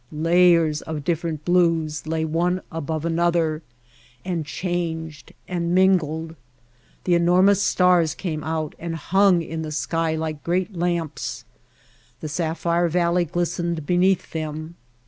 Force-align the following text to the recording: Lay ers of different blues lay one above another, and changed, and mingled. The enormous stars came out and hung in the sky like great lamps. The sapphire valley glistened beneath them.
Lay 0.11 0.55
ers 0.55 0.81
of 0.81 1.03
different 1.03 1.45
blues 1.45 2.07
lay 2.07 2.25
one 2.25 2.63
above 2.71 3.05
another, 3.05 3.61
and 4.25 4.47
changed, 4.47 5.31
and 5.47 5.75
mingled. 5.75 6.35
The 7.03 7.13
enormous 7.13 7.61
stars 7.61 8.15
came 8.15 8.43
out 8.43 8.73
and 8.79 8.95
hung 8.95 9.43
in 9.43 9.61
the 9.61 9.71
sky 9.71 10.15
like 10.15 10.43
great 10.43 10.73
lamps. 10.75 11.45
The 12.19 12.29
sapphire 12.29 12.87
valley 12.87 13.25
glistened 13.25 13.85
beneath 13.85 14.31
them. 14.31 14.73